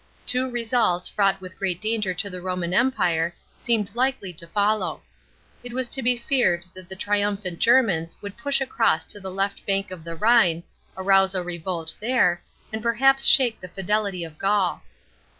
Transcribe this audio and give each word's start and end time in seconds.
Two 0.25 0.49
results, 0.49 1.07
fraught 1.07 1.39
with 1.39 1.59
great 1.59 1.79
danger 1.79 2.11
to 2.11 2.27
the 2.27 2.41
Roman 2.41 2.73
Empire, 2.73 3.35
seemed 3.59 3.95
likely 3.95 4.33
to 4.33 4.47
follow. 4.47 5.03
It 5.63 5.73
was 5.73 5.87
to 5.89 6.01
be 6.01 6.17
feared 6.17 6.65
that 6.73 6.89
the 6.89 6.95
triumphant 6.95 7.59
Germans 7.59 8.17
would 8.19 8.35
push 8.35 8.61
across 8.61 9.03
to 9.03 9.19
the 9.19 9.29
left 9.29 9.63
bank 9.63 9.91
of 9.91 10.03
the 10.03 10.15
Rhine, 10.15 10.63
arouse 10.97 11.35
a 11.35 11.43
revolt 11.43 11.95
there, 11.99 12.41
and 12.73 12.81
perhaps 12.81 13.25
shake 13.25 13.59
the 13.59 13.67
fidelity 13.67 14.23
of 14.23 14.39
Gaul. 14.39 14.81